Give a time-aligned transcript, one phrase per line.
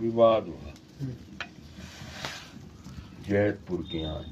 [0.00, 0.72] विवाद हुआ
[3.28, 4.24] जैतपुर के यहाँ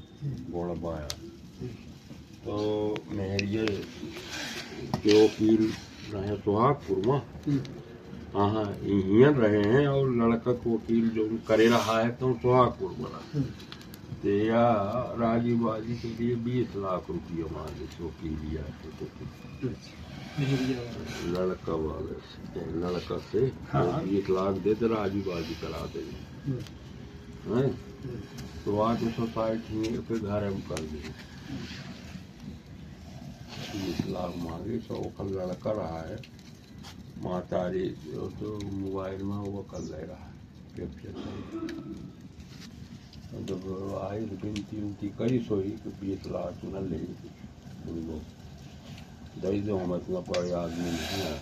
[0.51, 1.07] गोड़बाया
[2.43, 2.57] तो
[3.11, 3.65] मेहरिए
[4.95, 5.71] के वकील
[6.13, 7.59] रहे सुहागपुर में
[8.35, 13.41] हाँ यहाँ रहे हैं और लड़का को वकील जो करे रहा है तो सुहागपुर बना
[14.23, 14.65] तो या
[15.19, 18.35] राज़ी बाजी के लिए बीस लाख रुपये मांगे तो वकील
[18.91, 19.71] तो।
[20.39, 23.39] लड़का वाले से लड़का से
[23.71, 26.03] हाँ। बीस लाख दे दे राज़ी बाजी करा दे।
[27.47, 27.69] हैं?
[28.65, 31.11] तो आज सोसाइटी में फिर घर हम कर दिए
[33.75, 36.17] बीस लाख मांगे तो वो लड़का रहा है।
[37.23, 40.33] मातारी जो तो मोबाइल में वो कर ले रहा है
[40.75, 41.13] कैप्चर
[43.49, 43.61] जब
[44.11, 47.01] आई तो गिनती उनती कई सोई तो बीस लाख न ले
[47.91, 48.40] उनको दई
[49.39, 51.33] दो हम इतना बड़े आदमी नहीं है।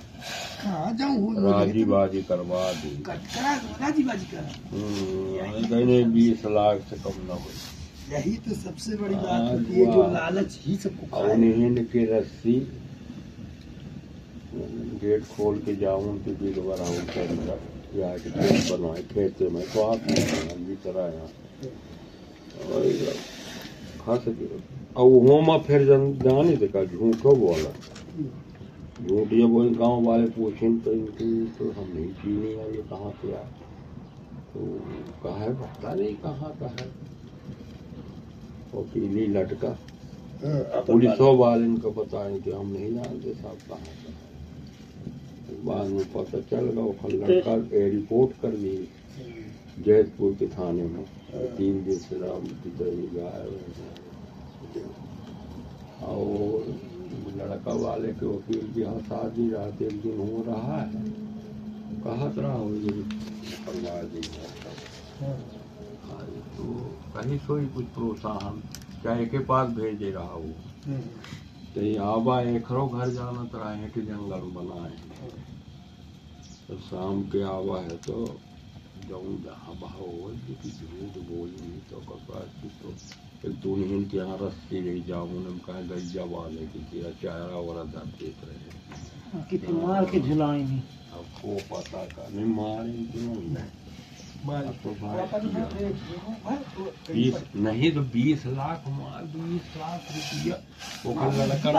[0.63, 6.95] कहाँ जाऊँ राज़ी बाजी करवा दी। करा राज़ी बाजी करा। हम्म, कहने बीस लाख से
[7.03, 7.49] कम ना हो।
[8.11, 12.05] यही तो सबसे बड़ी हाँ, बात होती है जो लालच ही सबको खाए। नींद की
[12.13, 12.55] रस्सी
[15.01, 17.59] गेट खोल के जाऊँ उनके बिल बनाऊँ के अंदर
[17.99, 21.29] या के गेट बनवाए खेते में तो आप भी तरह यहाँ
[24.01, 24.59] खस गए
[24.97, 27.71] और वो में फिर जन जाने देखा झूठो बोला
[29.07, 33.11] झूठ ये वो गाँव वाले पूछें तो इनकी तो हम नहीं चीनी है ये कहाँ
[33.21, 33.47] से आए?
[34.53, 34.59] तो
[35.23, 35.53] कहा है?
[35.55, 36.87] पता नहीं कहाँ का है।
[38.73, 39.69] वो पीली लटका।
[40.89, 46.39] पुलिसों वाले इनको बताएँ कि हम नहीं जानते साहब कहाँ का है बाद में पता
[46.49, 48.77] चल गया वो लड़का रिपोर्ट कर दी
[49.85, 51.03] जैतपुर के थाने में।
[51.57, 54.08] तीन दिन से राम की तरह
[54.75, 56.67] गाय और
[57.37, 61.03] लड़का वाले के वकील के यहाँ शादी रात एक दिन हो रहा है।
[62.03, 62.91] कहा रहा हो ये?
[63.65, 64.21] परिवार जी
[66.57, 66.63] तो
[67.15, 68.61] कहीं सोई कुछ प्रोत्साहन
[69.03, 70.45] चाहे के पास भेज दे रहा। हो
[71.75, 74.93] तो ये आबा एकरो घर जाना तरह है कि जंगल बनाए।
[76.67, 78.25] तो शाम के आवा है तो
[79.09, 82.93] जाऊँ जहाँ बहा हो कि झूठ बोली तो कपास की तो
[83.45, 87.83] एक दुनियन के यहाँ रस्सी रही जाऊँ उन्हें कहा गैया वाले की तेरा चारा वाला
[87.93, 90.79] दर देख रहे हैं। कितने मार के झुलाएँगे
[91.13, 92.91] अब को पता का नहीं मारे
[93.55, 93.69] नहीं?
[94.83, 94.89] तो
[97.13, 100.55] बीस नहीं तो बीस लाख मार बीस लाख रुपया।
[101.05, 101.31] वो कल
[101.63, 101.73] कर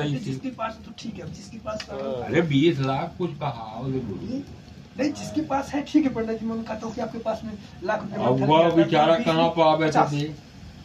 [0.00, 5.10] रही थी जिसके पास तो ठीक है जिसके पास अरे बीस लाख कुछ कहा नहीं
[5.12, 7.52] जिसके पास है ठीक है पंडित जी मैं कहता हूँ कि आपके पास में
[7.84, 9.90] लाख रुपया अब वह बेचारा कहाँ पावे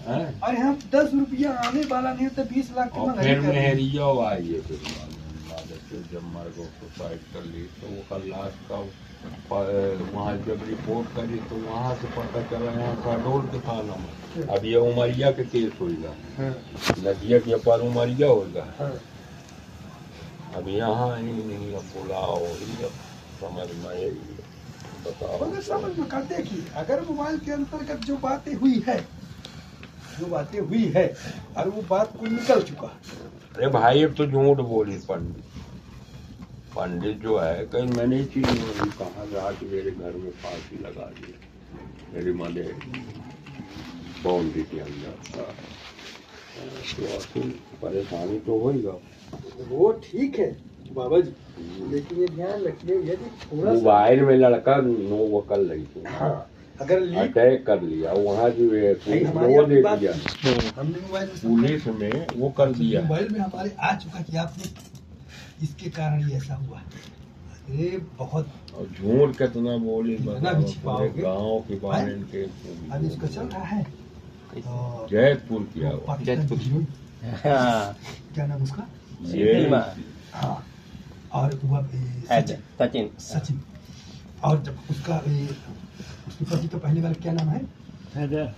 [0.08, 0.26] हैं?
[0.42, 4.06] अरे हम दस रुपया आने वाला नहीं होता बीस लाख की और फिर मेहरिया
[5.90, 8.80] फिर जब मर गो सुसाइड कर ली तो वो कल लाश का
[9.52, 14.66] वहाँ जब रिपोर्ट करी तो वहाँ से पता चला यहाँ शहडोल के थाना में अब
[14.66, 16.50] ये उमरिया के केस होगा हाँ,
[17.06, 18.92] नदिया के पर उमरिया होगा हाँ।
[20.58, 23.00] अब यहाँ ही नहीं अब बुलाओ ही अब
[23.42, 24.16] समझ में
[25.06, 28.98] बताओ। समझ में कर देखिए अगर मोबाइल के अंतर्गत जो बातें हुई है
[30.20, 31.08] जो बातें हुई है
[31.58, 32.88] और वो बात को निकल चुका।
[33.56, 35.44] अरे भाई अब तो झूठ बोली पंडित।
[36.76, 41.34] पंडित जो है कहीं मैंने चीज़ नहीं कहा रात मेरे घर में फांसी लगा दी।
[42.14, 42.64] मेरी मदे
[44.24, 45.54] बाउंड्री के अंदर हाँ।
[47.34, 47.42] तो
[47.82, 48.98] परेशानी तो होगा
[49.70, 50.50] वो ठीक है
[50.94, 51.34] बाबा जी
[51.92, 56.50] लेकिन ये ध्यान रखिए यदि थोड़ा मोबाइल में लड़का नो वो कर रही थी। हाँ।
[56.82, 60.12] अगर अटैक कर लिया वहाँ जो है पुलिस हमारी ने वो दे दिया।
[60.84, 64.64] में पुलिस में वो कर दिया। मोबाइल में हमारे आ चुका कि आपने
[65.64, 72.14] इसके कारण ही ऐसा हुआ। अरे बहुत झूठ कितना बोली गाँव के बारे?
[72.14, 72.44] के
[72.92, 73.84] अब इसका चल रहा है।
[74.56, 76.58] तो जैतपुर किया हुआ। जैतपुर।
[77.24, 77.98] हाँ।
[78.34, 78.88] क्या नाम उसका?
[80.34, 80.66] हाँ।
[81.34, 83.62] और हुआ सचिन। सचिन। सचिन।
[84.44, 85.18] और जब उसका
[86.42, 87.62] ए, उसके पति का पहले वाला क्या नाम है?
[88.16, 88.54] हैदर।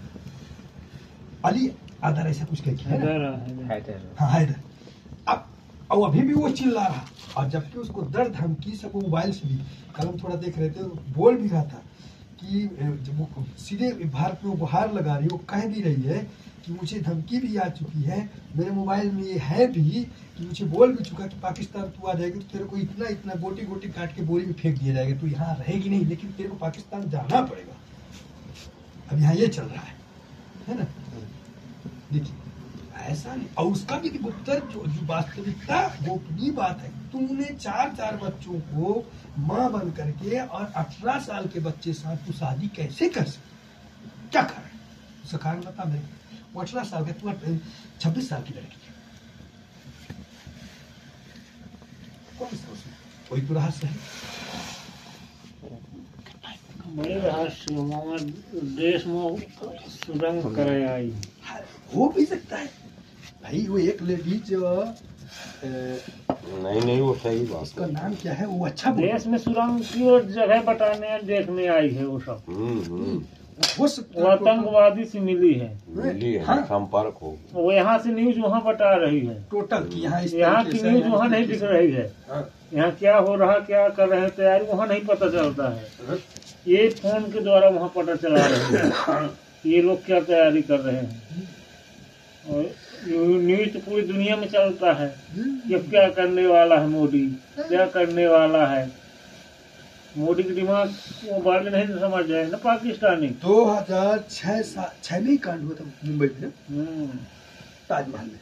[1.45, 1.71] अली
[2.03, 3.31] आदर ऐसा कुछ कह के है ना?
[3.73, 4.55] हैदर हाँ हैदर।
[5.27, 5.45] अब
[5.91, 7.05] और अभी भी वो चिल्ला रहा।
[7.37, 9.55] और जबकि उसको दर्द धमकी सब मोबाइल से भी।
[9.95, 10.83] कल हम थोड़ा देख रहे थे
[11.13, 11.81] बोल भी रहा था
[12.41, 12.61] कि
[13.05, 16.19] जब वो सीधे भारत में वो गुहार लगा रही है वो कह भी रही है
[16.65, 20.07] कि मुझे धमकी भी आ चुकी है मेरे मोबाइल में ये है भी
[20.39, 23.65] मुझे बोल भी चुका कि पाकिस्तान तू आ जाएगी तो तेरे को इतना इतना गोटी
[23.65, 26.55] गोटी काट के बोरी में फेंक दिया जाएगा। तू यहाँ रहेगी नहीं लेकिन तेरे को
[26.57, 27.75] पाकिस्तान जाना पड़ेगा।
[29.11, 29.95] अब यहाँ ये चल रहा है
[30.67, 30.85] है ना?
[32.11, 32.35] देखिए
[33.09, 38.59] ऐसा नहीं। और उसका भी गुप्तर जो, वास्तविकता गोपनीय बात है। तूने चार चार बच्चों
[38.61, 39.05] को
[39.39, 44.41] माँ बन करके और अठारह साल के बच्चे साथ तू शादी कैसे कर सकती क्या
[44.43, 44.69] कारण?
[45.23, 45.99] उसका कारण बता मेरे
[46.53, 47.57] को। अठारह साल का तू
[48.01, 48.97] छब्बीस साल की लड़की है
[52.39, 52.75] कौन सा
[53.31, 53.95] उसमें कोई तो रहस्य है?
[56.97, 57.75] रहस्य
[58.55, 59.37] देश में
[59.89, 61.59] सुरंग करे आई। हाँ,
[61.95, 62.65] हो भी सकता है।
[63.43, 64.53] भाई वो एक लेडीज़
[65.65, 68.45] नहीं नहीं वो सही बात। उसका नाम क्या है?
[68.45, 72.83] वो अच्छा देश में सुरंग की और जगह बताने देखने आई है वो सब। हम्म
[72.83, 73.23] हम्म।
[73.79, 78.39] हो सकता आतंकवादी से मिली है। मिली है हाँ। संपर्क हो वो यहाँ से न्यूज़
[78.39, 82.13] वहाँ बता रही है। टोटल की यहाँ यहाँ की न्यूज़ वहाँ नहीं दिख रही है।
[82.31, 86.17] हाँ, यहाँ क्या हो रहा क्या कर रहे हैं तैयारी वहाँ नहीं पता चलता है।
[86.67, 89.29] ये फ़ोन के द्वारा वहाँ पता चला रहे हैं।
[89.65, 91.47] ये लोग क्या तैयारी कर रहे हैं।
[92.47, 92.71] और
[93.07, 97.25] न्यूज़ तो पूरी दुनिया में चलता है कि अब क्या करने वाला है मोदी
[97.59, 98.91] क्या करने वाला है।
[100.17, 100.93] मोदी के दिमाग
[101.23, 104.61] वो बात नहीं समझ रहे ना पाकिस्तानी। दो हज़ार छह
[105.03, 107.07] छह में कांड हुआ था मुंबई में हम्म।
[107.89, 108.39] ताजमहल में।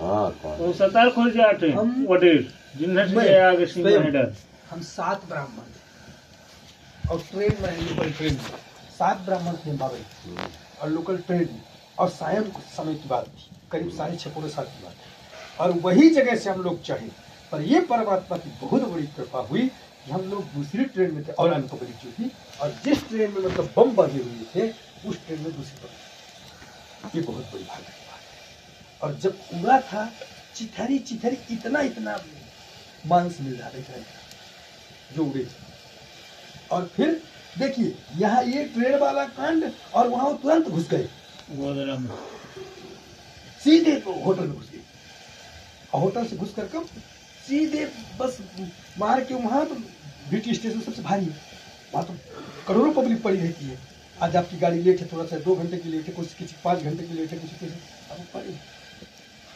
[0.00, 2.46] हाँ सतार खुल जाते हैं हम- वो देश
[2.76, 4.32] जिन्हें से आगे सीमा स्वयं। हैडर
[4.70, 8.58] हम सात ब्राह्मण थे और ट्रेन में लोकल ट्रेन में
[8.98, 9.98] सात ब्राह्मण थे बाबा।
[10.82, 11.62] और लोकल ट्रेन में
[11.98, 12.42] और सायं
[12.76, 16.36] समय की बात थी। करीब साढ़े छः पौने सात की बात है और वही जगह
[16.36, 17.10] से हम लोग चढ़े
[17.52, 19.66] पर ये परमात्मा की बहुत बड़ी कृपा हुई
[20.04, 22.30] कि हम लोग दूसरी ट्रेन में थे और अनपकड़ी जो थी
[22.60, 24.72] और जिस ट्रेन में मतलब बम बजे हुए थे
[25.08, 28.01] उस ट्रेन में दूसरी पकड़ी ये बहुत बड़ी बात है।
[29.02, 30.04] और जब उड़ा था
[30.56, 32.18] चिथरी चिथरी इतना इतना
[33.06, 34.04] मांस मिल रहा था
[35.14, 35.70] जो उड़े थे।
[36.70, 37.20] और फिर
[37.58, 41.08] देखिए यहाँ ये ट्रेन वाला कांड और वहाँ वो तुरंत घुस गए।
[43.64, 44.80] सीधे तो होटल में घुस गए।
[45.92, 46.86] और होटल से घुस कर कब?
[47.46, 47.84] सीधे
[48.18, 48.38] बस
[48.98, 51.36] मार के वहाँ तो ब्रिटिश स्टेशन सबसे भारी है।
[51.94, 52.14] वहाँ तो
[52.68, 53.78] करोड़ों पब्लिक पड़ी रहती है।
[54.18, 56.82] आज आपकी गाड़ी लेट है थोड़ा सा दो घंटे की लेट है कुछ किसी पाँच
[56.82, 57.66] घंटे की लेट है कुछ किसी
[58.10, 58.54] अब पड़ी।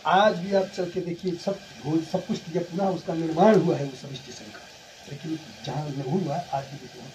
[0.06, 3.76] आज भी आप चल के देखिए सब हो सब कुछ किया पुनः उसका निर्माण हुआ
[3.76, 4.68] है वो सब स्टेशन का।
[5.10, 7.12] लेकिन जहाँ नहीं हुआ आज भी देखिए वहाँ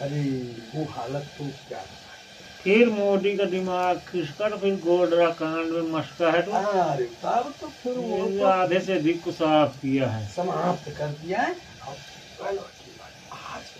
[0.00, 0.22] अरे
[0.74, 1.82] वो हालत तो क्या
[2.64, 6.52] फिर मोदी का दिमाग खिसकर फिर गोदरा कांड में मस्का है तो?
[6.52, 11.08] अरे तब तो फिर वो तो आधे से अधिक को साफ़ किया है। समाप्त कर
[11.08, 11.56] दिया है।
[13.32, 13.72] आज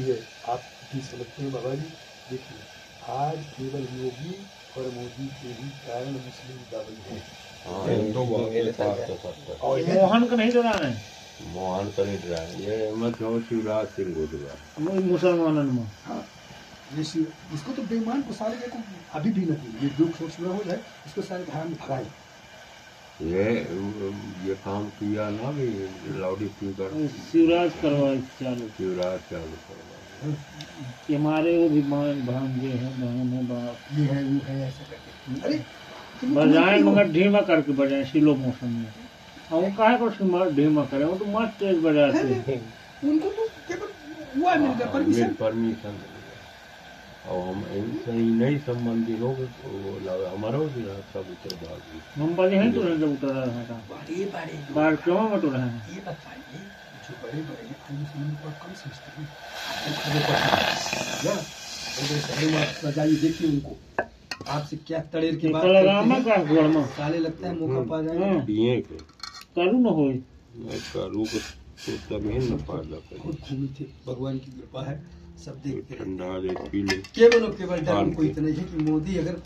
[0.00, 0.18] है
[0.48, 0.64] आप
[0.94, 1.88] भी समझते हैं बाबा जी।
[2.30, 4.32] देखिए। आज केवल योगी
[4.76, 7.18] और मोदी के ही कारण मुस्लिम दबल है।
[7.66, 10.90] हाँ तो तो है। और मोहन को नहीं डरा है
[11.54, 16.22] मोहन तो नहीं रहा। है ये मैं जो शिवराज सिंह गुजरा मुसलमानों में। हाँ,
[16.94, 18.78] ये इसको तो बेईमान को सारे को
[19.18, 22.06] अभी भी नहीं। ये दुख सोच में हो जाए इसको सारे ध्यान में भगाए।
[23.24, 23.44] ये
[24.48, 25.68] ये काम किया ना भी
[26.20, 29.97] लाउड स्पीकर शिवराज करवाए चालू। शिवराज चालू करवा
[31.06, 31.82] कि हमारे वो भी
[32.22, 35.64] भांजे हैं बहन है बाप ये है वो है ऐसा करके। अरे
[36.34, 38.92] बजाएँ मगर धीमा करके बजाएँ स्लो मोशन में।
[39.52, 41.04] और वो काहे को सिम- धीमा करे?
[41.04, 42.74] वो तो मस्त तेज बजाते हैं।
[43.04, 45.98] उनको तो केवल हुआ मिल गया परमिशन। परमिशन
[47.28, 49.68] और हम इनसे ही नहीं संबंधी लोग तो
[50.36, 53.48] हमारा भी रहा सब उत्तर भागी हम बजे हैं तो नहीं जब उतर रहा था।
[53.50, 55.88] बड़े बड़े लोग कार्यक्रमों में तो रहे हैं?
[55.94, 56.60] ये बताइए
[57.08, 59.26] जो बड़े बड़े हैं अन्य समूह को कम समझते हैं हैं।
[61.26, 61.34] या,
[62.72, 63.72] सजाइए देखिए उनको
[64.48, 66.34] आपसे क्या तड़ेर के हैं का
[66.96, 68.98] साले लगता है मौका पा जाएगा। के
[69.56, 70.16] करू न होई
[70.58, 71.38] मैं करूँ को
[71.78, 74.94] तो तभी न फ़ायदा करे खुद घूमी थे भगवान की कृपा है
[75.44, 78.76] सब देखते ठंडा दे पी ले केवल और केवल डर उनको इतना ही है कि
[78.90, 79.42] मोदी अगर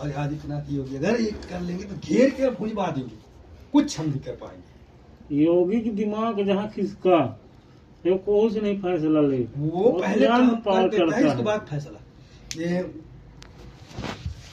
[0.00, 3.18] और आदित्यनाथ योगी अगर ये कर लेंगे तो घेर के भुजवा देंगे
[3.72, 4.75] कुछ हम नहीं कर पाएँगे।
[5.32, 7.20] योगी की दिमाग जहाँ खिसका
[8.04, 11.42] तो कोई से नहीं फैसला ले। वो पहले काम पार कर देता है करता इसके
[11.42, 12.00] बाद फैसला।
[12.56, 12.78] ये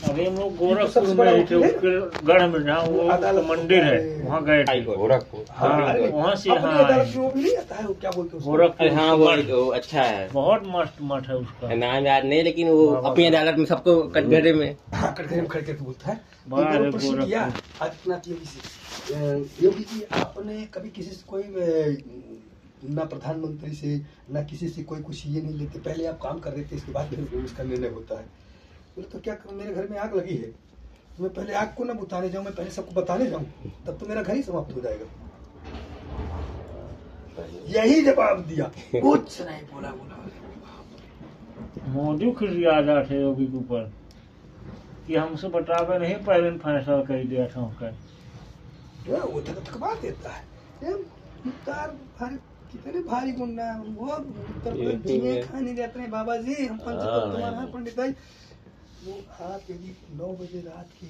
[0.10, 3.04] अभी हम लोग तो गोरखपुर में थे उसके गढ़ में जहाँ वो
[3.44, 6.50] मंदिर है। वहाँ गए। थे गोरखपुर। हाँ वहाँ से
[7.76, 8.52] है वो क्या बोलते हैं उसको?
[8.52, 12.90] गोरखपुर हाँ वो अच्छा है। बहुत मस्त मठ है उसका। नाम याद नहीं लेकिन वो
[12.90, 17.46] हाँ, अपनी अदालत में सबको कटघरे में। हाँ, कटघरे में खड़े बोलता है। प्रश्न किया
[19.64, 21.44] योगी जी आपने कभी किसी से कोई
[22.94, 24.02] ना प्रधानमंत्री से
[24.34, 26.92] ना किसी से कोई कुछ ये नहीं लेते पहले आप काम कर रहे थे इसके
[26.92, 28.26] बाद फिर उसका निर्णय होता है।
[28.96, 30.50] बोले तो क्या करूँ मेरे घर में आग लगी है?
[31.18, 33.46] तो मैं पहले आग को ना बुताने जाऊँ मैं पहले सबको बताने जाऊँ
[33.88, 35.06] तब तो मेरा घर ही समाप्त हो जाएगा।
[37.76, 40.16] यही जवाब दिया। कुछ नहीं बोला बोला।
[41.94, 43.92] मोदी खिसिया जाते योगी के ऊपर।
[45.08, 47.88] कि हमसे बटावे नहीं पहले फैसला कर दिया था उनका।
[49.08, 50.94] है वो थक थकवा देता है।
[51.46, 52.36] मुख्तार भारी
[52.72, 57.40] कितने भारी गुंडा है। वो उत्तर प्रदेश खाने जाते हैं बाबा जी हम हाँ, पंच
[57.40, 58.12] नहीं। पंडित भाई।
[59.06, 61.08] वो आप यदि नौ बजे रात के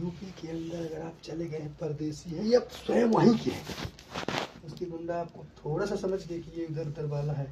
[0.00, 3.64] यूपी के अंदर अगर आप चले गए हैं परदेसी हैं या स्वयं वहीं के हैं
[4.66, 7.46] उसकी गुंडा आपको थोड़ा सा समझ गए कि ये इधर उधर वाला है।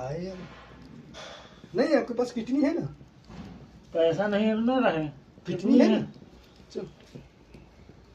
[0.00, 0.32] आए
[1.76, 2.88] नहीं आपके पास कितनी है ना?
[3.96, 5.06] पैसा नहीं न रहे।
[5.46, 6.00] कितनी है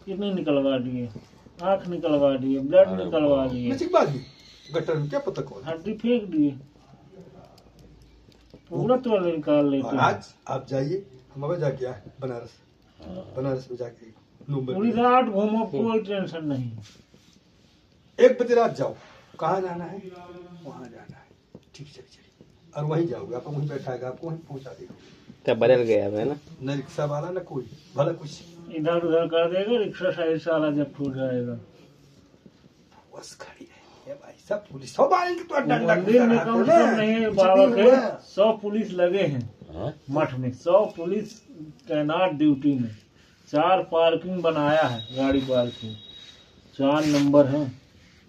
[0.06, 1.10] कितनी निकलवा दिए?
[1.64, 3.72] आँख निकलवा दिए ब्लड निकलवा दिए।
[4.74, 5.64] गटर में क्या पता कौन?
[5.64, 6.52] हड्डी फेंक दिए।
[8.70, 12.54] पूरा तो निकाल लेते आज आप जाइए हम अबे जाके आए बनारस।
[13.38, 14.10] बनारस में जाके
[14.50, 16.72] पूरी रात घूमो कोई टेंशन नहीं।
[18.20, 18.96] एक बजे रात जाओ।
[19.40, 19.98] कहाँ जाना है?
[20.64, 21.26] वहाँ जाना है।
[21.76, 22.46] ठीक चलिए चलिए।
[22.78, 24.96] और वहीं जाओगे आपको वहीं बैठाएगा आपको वहीं पहुँचा देगा।
[25.46, 26.36] तब बदल गया है ना?
[26.64, 27.64] न रिक्शा वाला न कोई
[27.96, 28.32] भला कुछ।
[28.76, 31.54] इधर उधर कर देगा रिक्शा साइड साला जब छूट जाएगा।
[33.14, 36.72] बस खड़ी है ये भाई सब पुलिस सब आएँगे तो डंडा मंदिर में कम से
[36.72, 37.90] कम नहीं है बाबा के
[38.28, 39.44] सौ पुलिस लगे हैं
[39.74, 39.94] हाँ?
[40.12, 41.34] मठ में। सौ पुलिस
[41.88, 42.90] तैनात ड्यूटी में।
[43.52, 45.96] चार पार्किंग बनाया है गाड़ी पार्किंग
[46.80, 47.62] चार नंबर है।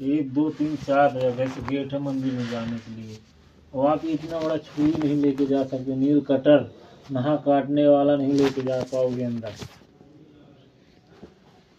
[0.00, 3.18] एक दो तीन चार जगह से गेट है मंदिर में जाने के लिए।
[3.74, 6.70] और आप इतना बड़ा छुरी नहीं लेके जा सकते नील कटर
[7.10, 9.52] नहा काटने वाला नहीं लेके जा पाओगे अंदर।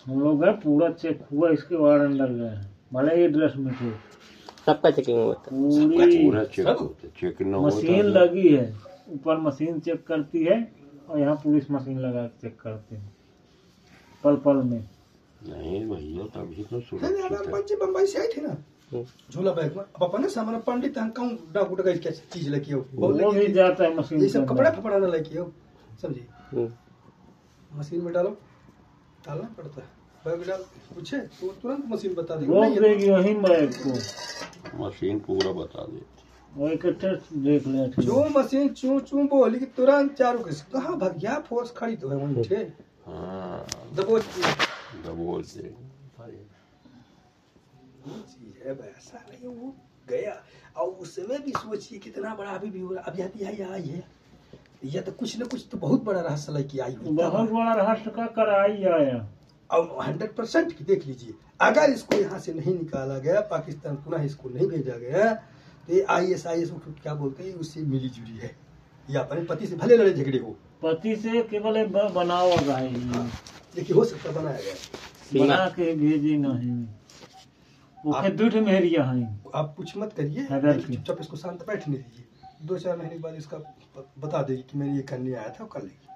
[0.06, 3.92] हम लोग गए पूरा चेक हुआ इसके बाद अंदर गए भले ये ड्रेस में थे
[4.66, 8.76] सबका चेकिंग होता पूरी पूरा चेक होता चेक न होता मशीन तो- लगी है।
[9.10, 10.72] ऊपर मशीन चेक करती है
[11.10, 13.16] और यहाँ पुलिस मशीन लगा के चेक करते हैं।
[14.24, 14.90] पल पल में।
[15.48, 18.58] नहीं भैया तभी तो सुरक्षित है। बम्बई से आए थे ना।
[19.32, 22.84] झूला बैग में। अब अपने सामान पंडित हम कहूँ डाकू डका क्या चीज़ लेके आओ?
[22.96, 25.52] वो भी जाता है मशीन ये सब अंदर। कपड़ा फपड़ाना लेके आओ
[26.02, 28.30] समझिए हम्म। मशीन में डालो
[29.28, 29.88] डालना पड़ता है।
[30.26, 30.64] बैग डाल
[30.96, 36.06] पूछे तो तुरंत मशीन बता देगी। ये देगी वही बैग को। मशीन पूरा बता देती।
[36.56, 37.10] वो इकट्ठे
[37.42, 41.18] देख ले जो मशीन चू चू बोली कि तुरंत चारों के कहाँ भाग?
[41.18, 42.62] गया फोर्स खड़ी तो है वहीं थे
[43.08, 44.42] हाँ। दबोच के।
[45.08, 45.74] दबोल दे।
[48.08, 49.76] वो चीज़ है वैसा वो
[50.10, 50.44] गया।
[50.78, 54.04] और उसमें भी सोचिए कितना बड़ा अभी भी हो रहा अभी अभी आई आई है।
[54.86, 58.12] या तो कुछ न कुछ तो बहुत बड़ा रहस्य लेके आई हुई बहुत बड़ा रहस्य
[58.12, 59.30] का कराई आया
[59.72, 64.24] और हंड्रेड परसेंट की देख लीजिए अगर इसको यहाँ से नहीं निकाला गया पाकिस्तान पुनः
[64.24, 65.34] इसको नहीं भेजा गया
[65.88, 66.72] तो ये आई एस आई एस
[67.04, 68.56] क्या बोलते हैं उससे मिली जुली है।
[69.10, 72.78] या अपने पति से भले लड़े झगड़े हो। पति से केवल एक ब- बनावा रहा
[72.78, 72.94] है
[73.78, 76.86] लेकिन हो सकता बनाया गया। बना के भेजी नहीं।
[78.12, 78.26] आप-
[79.08, 79.40] है।
[79.78, 80.46] कुछ मत करिए।
[80.96, 82.26] चुपचाप इसको शांत बैठने दीजिए।
[82.62, 83.58] दो चार महीने बाद इसका
[84.20, 86.08] बता देगी कि मेरे ये करने आया था कर लेगी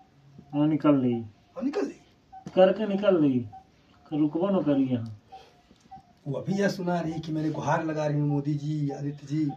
[0.54, 1.26] हाँ निकल ली।
[1.58, 3.50] और निकल लेगी करके निकल ली।
[4.14, 5.22] रुकबो न करी यहाँ।
[6.28, 9.52] वो अभी यह सुना रही कि मैंने गुहार लगा रही हूँ मोदी जी आदित्य जी।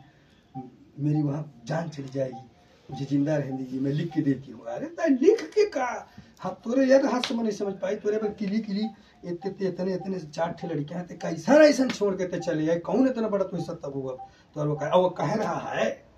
[0.99, 2.51] मेरी वहाँ जान चली जाएगी।
[2.91, 6.09] मुझे ज़िंदा रहने दीजिए मैं लिख के देती हूँ। अरे लिख के का
[6.39, 8.85] हाँ तोरे यार हाथ से मैं नहीं समझ पाई। तोरे पर किली किली
[9.25, 13.09] इतने इतने इतने चार ठे लड़कियाँ हैं ते कैसा ऐसा छोड़ के चले जाए कौन
[13.09, 14.12] इतना बड़ा सब तब हुआ
[14.57, 16.11] तो वो कह, वो कह रहा है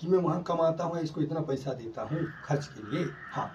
[0.00, 3.52] कि मैं वहाँ कमाता हूँ इसको इतना पैसा देता हूँ खर्च के लिए। हाँ।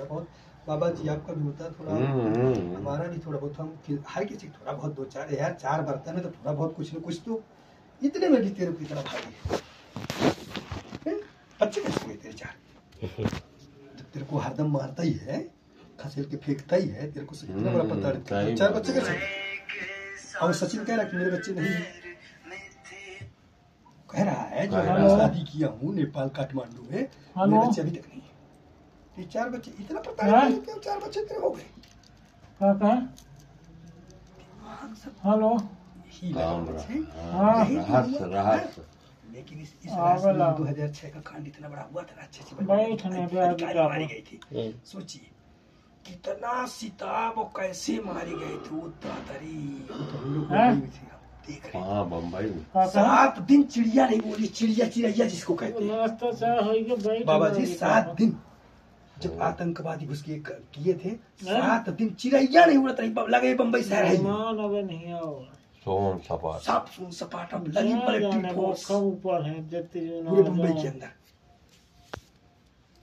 [0.00, 0.28] है बहुत।
[0.68, 3.78] बाबा जी आपका भी होता है थोड़ा हम्म। हमारा भी थोड़ा बहुत हम
[4.08, 7.00] हर किसी थोड़ा बहुत दो चार यार चार बर्तन है तो थोड़ा बहुत कुछ न
[7.00, 7.42] कुछ तो।
[8.02, 9.58] इतने में भी तेरे को इतना भारी?
[11.62, 12.54] बच्चे कैसे हुए तेरे चार?
[13.98, 15.57] जब तेरे को हरदम मारता ही है
[16.00, 18.92] खसेल के फेंकता ही है तेरे को से कितना बड़ा पता हम्म, है। चार बच्चे
[18.92, 21.74] है। कैसे और सचिन कह रहा कि मेरे बच्चे नहीं
[24.10, 27.08] कह रहा है जो मैं शादी किया हूँ नेपाल काठमांडू में
[27.48, 28.26] मेरे बच्चे अभी तक नहीं। है
[29.18, 30.40] ये चार बच्चे इतना पता हाँ?
[30.42, 30.52] है?
[30.52, 31.62] कि चार बच्चे तेरे हो गए।
[32.60, 32.94] क्या कहा?
[35.24, 35.56] हेलो?
[36.12, 36.44] ही है।
[37.32, 37.64] हाँ।
[39.32, 42.56] लेकिन इस इस हाँ, बोला। में 2006 का कांड इतना बड़ा हुआ था अच्छे से
[44.06, 44.40] गई थी।
[44.86, 45.30] सोचिए।
[46.08, 49.08] कितना सीता वो कैसे मारी गई थी वो तो
[50.48, 50.72] हाँ?
[50.72, 51.06] बम्बई में। थे
[51.46, 55.96] देख रहे हाँ बम्बई में सात दिन चिड़िया नहीं बोली चिड़िया चिड़ैया जिसको कहते हैं।
[55.96, 58.36] नाश्ता चाय हो बाबा जी सात दिन
[59.22, 60.34] जब आतंकवादी घुस के
[60.74, 61.10] किए थे
[61.44, 65.14] सात दिन चिड़ैया नहीं उड़त रही लगे बम्बई शहर है। ही। मेहमान अब नहीं
[65.84, 69.68] सोन सपाट। साफ़ सुन सपाट अब लगी पलटी फोर्स। ऊपर है?
[69.68, 71.10] जते जो पूरे मुंबई के अंदर।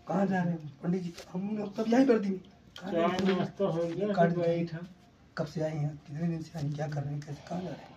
[0.07, 0.73] कहाँ जा रहे हैं?
[0.83, 2.39] पंडित जी हम लोग तब यहीं वर्दी में
[5.37, 5.97] कब से आए हैं?
[5.97, 7.21] कितने दिन से आए क्या कर रहे हैं?
[7.21, 7.95] कैसे कहाँ जा रहे हैं?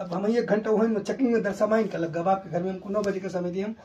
[0.00, 2.70] अब हम एक घंटा वहीं चेकिंग में दर सामान का लग। गया आपके घर में
[2.70, 3.76] हमको नौ बजे का समय दिए हम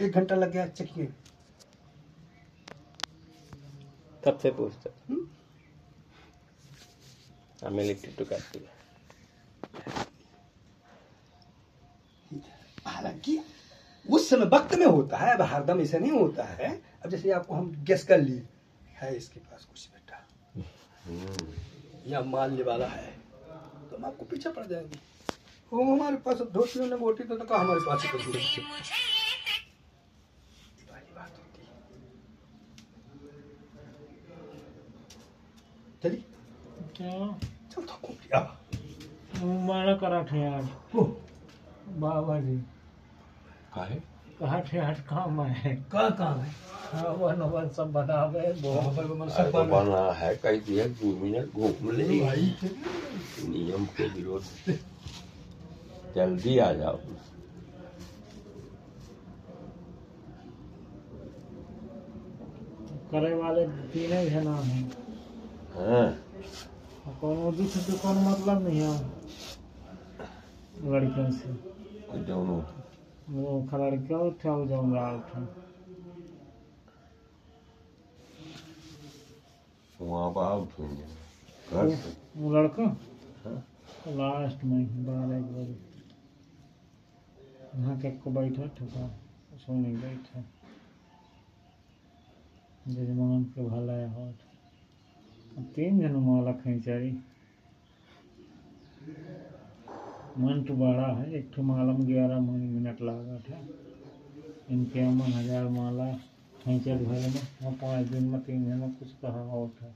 [0.00, 1.14] एक घंटा लग गया चेकिंग में।
[4.24, 5.26] तब से पूछते हम्म?
[7.66, 8.72] हमें लिट्टी टू काटती है।
[12.86, 13.40] हालाँकि
[14.10, 17.54] उस समय वक्त में होता है अब हरदम ऐसा नहीं होता है। अब जैसे आपको
[17.54, 18.42] हम गेस कर लिए।
[18.96, 20.26] है इसके पास कुछ बेटा।
[21.06, 23.06] हम्म। या मालने वाला है।
[23.90, 24.98] तो हम आपको पीछे पड़ जाएँगे।
[25.72, 28.38] वो हमारे पास अब धोती ने बोटी तो, तो कहा हमारे पास ही कर दूँगे
[28.38, 28.62] ये
[30.90, 31.74] वाली बात होती है।
[36.04, 36.16] चल
[37.74, 38.40] तो घूम लिया।
[39.66, 40.68] माना करा थे आज
[42.00, 42.56] बाबा जी।
[43.74, 44.00] काहे
[44.44, 46.52] थे आज काम है। कहाँ काम है?
[46.94, 52.54] हवन वन सब बनावे तो बना। है कह दिया दो मिनट घूम ले। भाई।
[53.48, 54.42] नियम के विरोध
[56.16, 56.98] जल्दी आ जाओ।
[63.10, 64.82] करे वाले तीन जना है
[65.74, 66.18] हाँ।
[67.20, 68.94] कोनो दुख के कोनो मतलब नहीं है।
[70.84, 71.48] लड़कियों से।
[72.18, 72.83] दोनों।
[74.26, 75.00] उठा वो जाऊँगा
[80.00, 82.84] वहाँ पर आउट हो जाए घर से वो लड़का
[83.44, 83.56] हाँ।
[84.08, 85.76] लास्ट में बारह एक बजे
[87.76, 89.06] यहाँ के को बैठा ठुका
[89.64, 90.44] सोने बैठा
[92.88, 94.38] जजमान के भला होत
[95.58, 97.10] अब तीन जन माला खींचाई
[100.36, 103.58] मन तो बड़ा है एक ठो माला में ग्यारह मिनट लागत है।
[104.72, 106.06] इक्यावन हज़ार माला
[106.62, 109.92] खींचत भले में और पाँच दिन में तीन जन कुछ कहा होत है।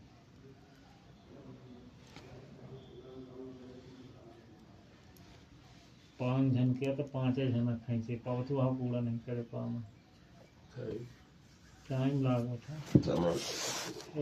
[6.21, 10.99] पाँच जन के तो पाँचे जन खींचे। पावत वहाँ पूरा नहीं करे सही।
[11.89, 12.77] टाइम लागत है।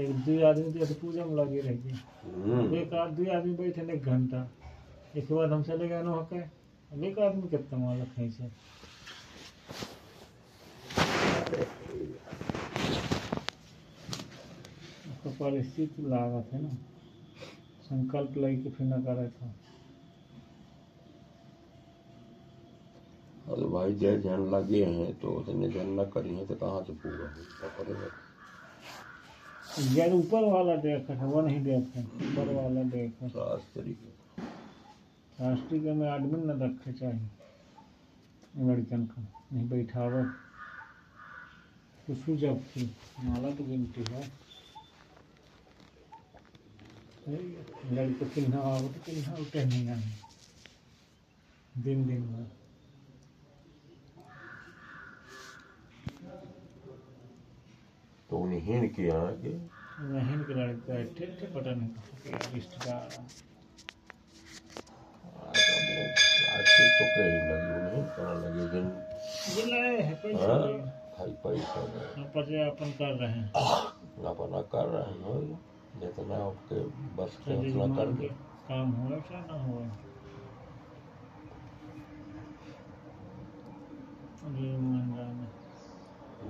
[0.02, 3.92] एक दो आदमी तो पूजा में लगे रह गए हम्म। एक आध दो आदमी बैठे
[3.94, 4.48] एक घंटा।
[5.16, 6.40] एक बाद हम चले गए ना के
[6.92, 8.44] अब एक आदमी कितना माला खींचे
[15.10, 16.74] उसका परिस्थिति लागत है ना।
[17.82, 19.46] संकल्प लेके फिर न करे था।
[23.52, 26.92] अरे भाई जय जन लगे हैं तो उतने जन न करी हैं तो कहाँ से
[26.92, 28.10] पूरा हो पकड़ेगा
[29.94, 33.96] यार ऊपर वाला देख है वो नहीं देख। है ऊपर वाला देख। है शास्त्री।
[35.40, 37.28] राष्ट्रीय में आदमी न रखे चाहिए
[38.66, 39.22] लड़कन का।
[39.52, 40.22] नहीं बैठावे
[42.06, 42.84] कुछ जब थी
[43.24, 44.22] माला तो गिनती है।
[47.92, 50.12] लड़के किन्ना आओ तो किन्ना उठे नहीं आए।
[51.78, 52.46] दिन दिन में।
[58.30, 59.52] तो उन्हें हीन किया कि
[60.00, 63.24] नहीं के लड़के बैठे थे पता नहीं। के रिश्तेदार
[68.16, 68.88] तो लगे दिन
[69.54, 70.78] जिलाए है पैसा हाँ लिए।
[71.18, 73.46] भाई पैसा दे हम पर्यापन कर रहे हैं
[74.32, 75.58] अपना कर रहे हैं
[76.00, 76.80] जितना आपके
[77.16, 78.28] बस के उतना कर दे
[78.68, 79.84] काम हुआ क्या ना हुआ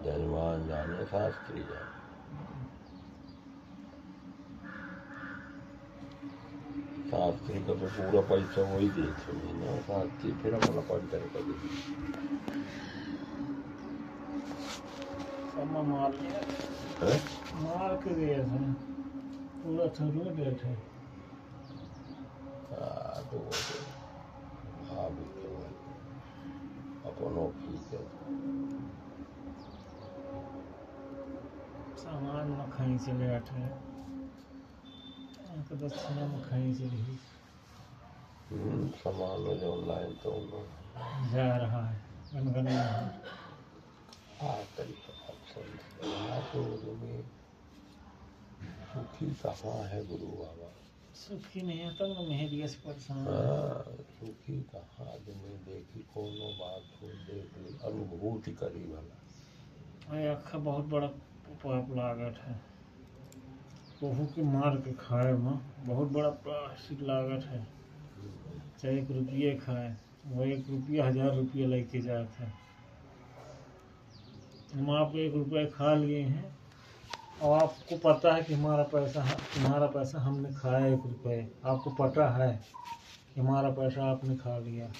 [0.04, 2.05] जजमान जाने शास्त्री जाने
[7.16, 11.46] शास्त्री का तो पूरा पैसा वही देते हैं ना शास्त्री फिर अपना पंचर कर
[15.52, 15.72] सब
[17.62, 18.60] मार के गए थे
[19.62, 20.24] पूरा थरू
[20.60, 20.74] थे
[22.72, 23.80] हाँ, तो वो तो
[24.84, 25.46] भाभी के
[35.70, 37.18] वो अपनों सामान में से ले थे उनको दक्षिणा में कहीं से रही
[38.50, 40.30] हम्म, सामान में जो लाइन तो
[41.32, 41.96] जा रहा है।
[42.34, 42.68] गनगन
[44.40, 44.84] हाँ तो
[46.94, 47.22] में
[48.92, 50.72] सुखी कहाँ है गुरु बाबा?
[51.14, 53.82] सुखी नहीं है तब ना मेहरिया से परेशान हाँ,
[54.20, 61.06] सुखी कहाँ आदमी देखी कोनो बात हो देख ली अनुभूति करी भला। अखा बहुत बड़ा
[61.06, 62.75] पाप लागत है।
[64.00, 67.66] कोहू के मार के खाए में। बहुत बड़ा प्लास्टिक लागत है।
[68.82, 72.52] चाहे एक रुपये खाए वो एक रुपया हज़ार रुपये लेके जाते हैं।
[74.74, 76.54] हम आप एक रुपये खा लिए हैं।
[77.42, 82.28] और आपको पता है कि हमारा पैसा तुम्हारा पैसा हमने खाया एक रुपये। आपको पता
[82.28, 82.52] है
[83.34, 84.90] कि हमारा पैसा आपने खा लिया।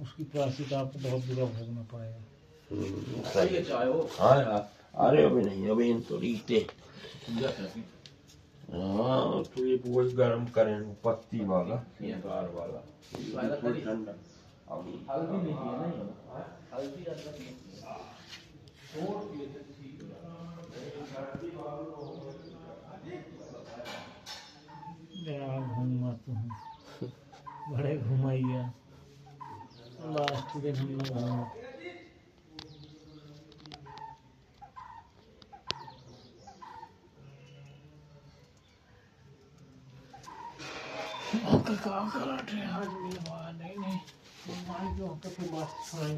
[0.00, 2.22] उसकी प्रायश्चित आपको बहुत बुरा भोगना पड़ेगा
[3.30, 3.62] सही
[4.18, 4.70] हाँ
[5.08, 6.66] अरे अभी नहीं अभी इन तो रीते।
[8.74, 12.80] हाँ तो ये वही गर्म करें पत्ती वाला। दार वाला।
[13.62, 14.12] थोड़ी ठंडा।
[14.74, 14.86] अब
[25.24, 26.48] जरा घूमा तुम
[27.72, 28.62] बड़े घुमाइया।
[30.14, 31.63] लास्ट दिन हम लोग
[41.34, 43.98] घूमा अंकल का अंकल आ रहे आज मेरे वहाँ नहीं नहीं
[44.68, 46.16] माई जो अंकल की बात सुनाई